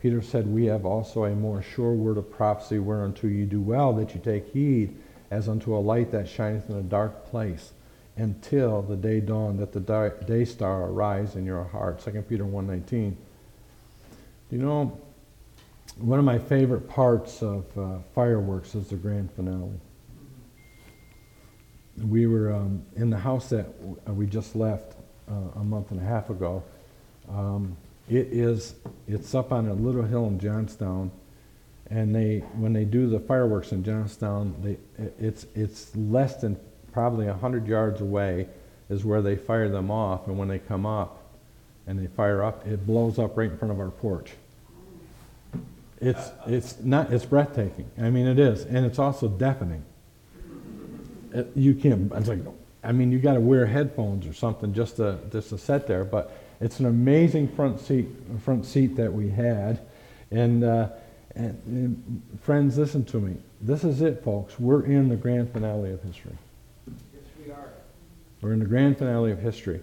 [0.00, 3.92] Peter said, We have also a more sure word of prophecy, whereunto you do well
[3.94, 4.96] that you take heed,
[5.30, 7.72] as unto a light that shineth in a dark place,
[8.16, 12.00] until the day dawn that the day star arise in your heart.
[12.00, 13.14] 2 Peter 1.19.
[14.50, 15.00] You know,
[15.98, 19.80] one of my favorite parts of uh, fireworks is the grand finale.
[22.06, 23.66] We were um, in the house that
[24.08, 24.96] we just left
[25.30, 26.64] uh, a month and a half ago,
[27.28, 27.76] um,
[28.08, 28.74] it is,
[29.06, 31.10] it's up on a little hill in Johnstown,
[31.90, 34.78] and they when they do the fireworks in Johnstown, they
[35.18, 36.58] it's it's less than
[36.92, 38.48] probably hundred yards away
[38.88, 41.22] is where they fire them off, and when they come up
[41.86, 44.32] and they fire up, it blows up right in front of our porch.
[46.00, 47.90] It's it's not it's breathtaking.
[47.98, 49.84] I mean it is, and it's also deafening.
[51.32, 52.10] It, you can't.
[52.12, 52.40] It's like
[52.82, 56.04] I mean you got to wear headphones or something just to just to sit there,
[56.04, 58.08] but it's an amazing front seat
[58.40, 59.80] front seat that we had,
[60.30, 60.64] and.
[60.64, 60.88] Uh,
[61.34, 63.36] and, and, friends, listen to me.
[63.60, 64.58] This is it, folks.
[64.58, 66.36] We're in the grand finale of history.
[66.86, 67.70] Yes, we are.
[68.40, 69.80] We're in the grand finale of history.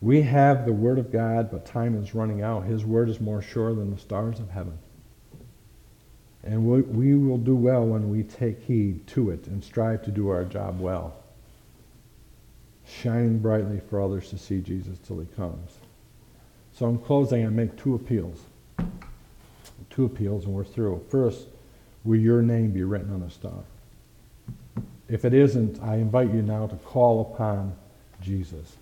[0.00, 2.64] We have the Word of God, but time is running out.
[2.64, 4.76] His Word is more sure than the stars of heaven.
[6.42, 10.10] And we, we will do well when we take heed to it and strive to
[10.10, 11.14] do our job well,
[12.84, 15.78] shining brightly for others to see Jesus till he comes.
[16.82, 18.40] So in closing, I make two appeals
[19.88, 21.00] two appeals and we're through.
[21.10, 21.46] First,
[22.02, 23.62] will your name be written on a star?
[25.08, 27.76] If it isn't, I invite you now to call upon
[28.20, 28.78] Jesus.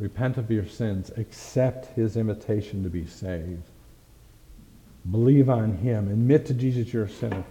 [0.00, 1.12] Repent of your sins.
[1.16, 3.62] Accept his invitation to be saved.
[5.08, 6.08] Believe on him.
[6.08, 7.44] Admit to Jesus you're a sinner.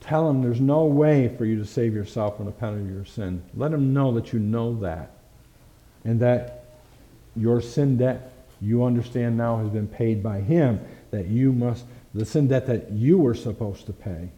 [0.00, 3.04] Tell him there's no way for you to save yourself from the penalty of your
[3.04, 3.40] sin.
[3.54, 5.12] Let him know that you know that.
[6.04, 6.64] And that
[7.36, 10.80] your sin debt, you understand now, has been paid by him
[11.10, 11.84] that you must,
[12.14, 14.30] the sin debt that you were supposed to pay.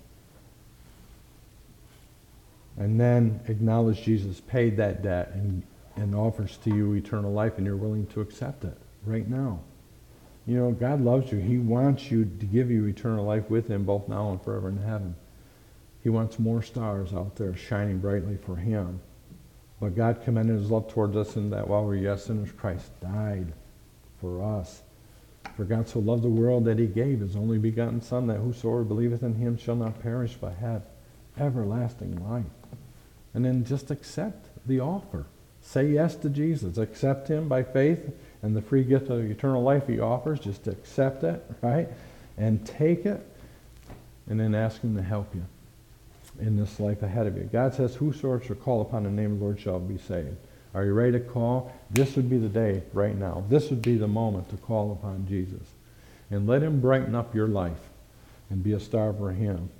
[2.77, 5.63] And then acknowledge Jesus paid that debt and,
[5.97, 9.61] and offers to you eternal life, and you're willing to accept it right now.
[10.47, 11.39] You know, God loves you.
[11.39, 14.79] He wants you to give you eternal life with Him both now and forever in
[14.79, 15.17] heaven.
[16.03, 19.01] He wants more stars out there shining brightly for Him.
[19.81, 22.89] But God commended His love towards us in that while we were yet sinners, Christ
[23.01, 23.53] died
[24.21, 24.83] for us.
[25.57, 28.85] For God so loved the world that he gave his only begotten Son, that whosoever
[28.85, 30.83] believeth in him shall not perish but have
[31.39, 32.45] everlasting life.
[33.35, 35.27] And then just accept the offer.
[35.63, 36.79] Say yes to Jesus.
[36.79, 38.11] Accept him by faith
[38.43, 40.41] and the free gift of eternal life he offers.
[40.41, 41.89] Just accept it, right?
[42.39, 43.27] And take it,
[44.29, 45.45] and then ask him to help you
[46.41, 47.45] in this life ahead of you.
[47.45, 50.37] God says, Whosoever shall call upon the name of the Lord shall be saved.
[50.77, 51.73] Are you ready to call?
[51.91, 53.43] This would be the day right now.
[53.49, 55.67] This would be the moment to call upon Jesus.
[56.31, 57.89] And let him brighten up your life
[58.51, 59.71] and be a star for him.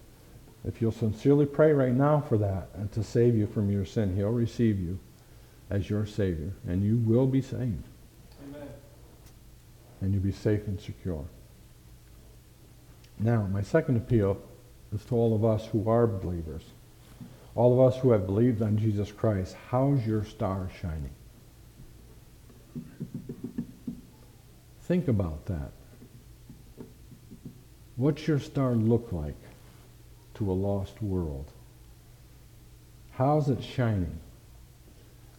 [0.65, 4.17] If you'll sincerely pray right now for that and to save you from your sin,
[4.17, 4.99] he'll receive you
[5.69, 6.53] as your Savior.
[6.67, 7.85] And you will be saved.
[8.49, 8.69] Amen.
[10.01, 11.27] And you'll be safe and secure.
[13.19, 14.41] Now, my second appeal
[14.95, 16.63] is to all of us who are believers
[17.57, 21.11] all of us who have believed on Jesus Christ, how's your star shining?
[24.83, 25.73] Think about that.
[27.97, 29.35] What's your star look like
[30.35, 31.51] to a lost world?
[33.13, 34.21] How's it shining?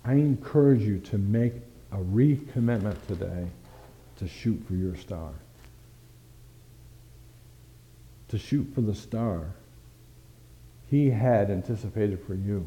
[0.04, 1.54] I encourage you to make
[1.92, 3.46] a recommitment today
[4.18, 5.34] to shoot for your star.
[8.30, 9.52] To shoot for the star
[10.90, 12.66] he had anticipated for you.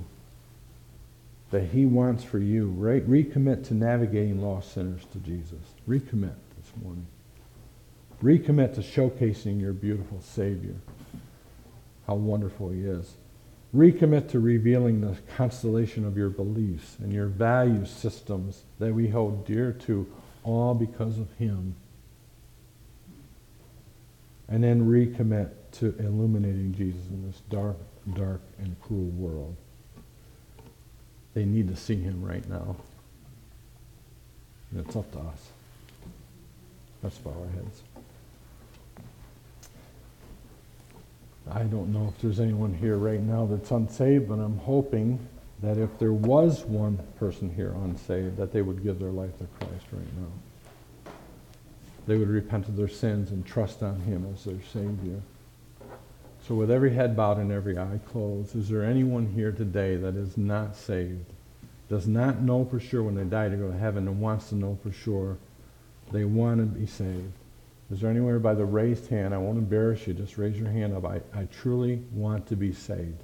[1.51, 2.69] That he wants for you.
[2.69, 3.07] Right?
[3.09, 5.75] Recommit to navigating lost sinners to Jesus.
[5.89, 7.07] Recommit this morning.
[8.23, 10.77] Recommit to showcasing your beautiful Savior.
[12.07, 13.15] How wonderful he is.
[13.75, 19.47] Recommit to revealing the constellation of your beliefs and your value systems that we hold
[19.47, 20.07] dear to,
[20.43, 21.77] all because of him.
[24.49, 27.77] And then recommit to illuminating Jesus in this dark
[28.15, 29.57] dark and cruel world.
[31.35, 32.77] They need to see him right now.
[34.71, 35.49] And it's up to us.
[37.03, 37.83] Let's bow our heads.
[41.51, 45.19] I don't know if there's anyone here right now that's unsaved, but I'm hoping
[45.63, 49.47] that if there was one person here unsaved, that they would give their life to
[49.59, 51.13] Christ right now.
[52.07, 55.21] They would repent of their sins and trust on him as their Savior.
[56.51, 60.17] So, with every head bowed and every eye closed, is there anyone here today that
[60.17, 61.27] is not saved,
[61.89, 64.57] does not know for sure when they die to go to heaven, and wants to
[64.57, 65.37] know for sure
[66.11, 67.31] they want to be saved?
[67.93, 69.33] Is there anywhere by the raised hand?
[69.33, 70.15] I won't embarrass you.
[70.15, 71.05] Just raise your hand up.
[71.05, 73.23] I, I truly want to be saved.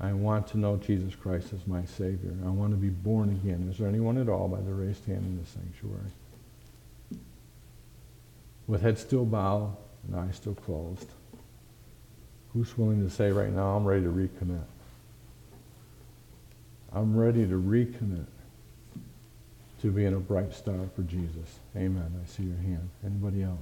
[0.00, 2.34] I want to know Jesus Christ as my Savior.
[2.44, 3.68] I want to be born again.
[3.70, 6.10] Is there anyone at all by the raised hand in the sanctuary?
[8.66, 9.76] With head still bowed
[10.08, 11.06] and eyes still closed.
[12.56, 14.64] Who's willing to say right now, I'm ready to recommit?
[16.90, 18.24] I'm ready to recommit
[19.82, 21.58] to being a bright star for Jesus.
[21.76, 22.18] Amen.
[22.18, 22.88] I see your hand.
[23.04, 23.58] Anybody else?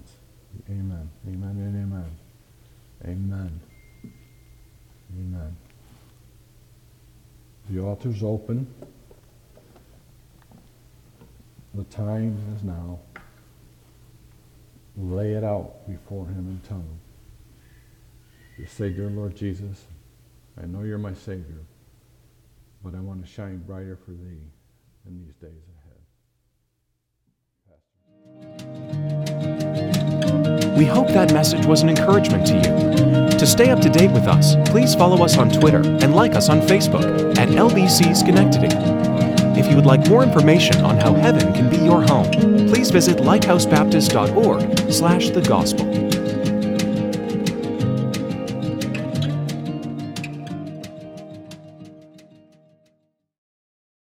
[0.71, 1.11] Amen.
[1.27, 2.11] Amen and amen.
[3.05, 3.61] Amen.
[5.19, 5.57] Amen.
[7.71, 8.73] The altar's open.
[11.75, 13.01] The time is now.
[14.97, 17.01] Lay it out before Him tell Him,
[18.57, 19.85] Your Savior, Lord Jesus,
[20.61, 21.59] I know you're my Savior,
[22.85, 24.39] but I want to shine brighter for Thee
[25.07, 26.01] in these days ahead.
[30.79, 33.39] We hope that message was an encouragement to you.
[33.39, 36.49] To stay up to date with us, please follow us on Twitter and like us
[36.49, 38.69] on Facebook at LBC Schenectady.
[39.59, 42.31] If you would like more information on how heaven can be your home,
[42.69, 46.24] please visit lighthousebaptist.org slash the gospel.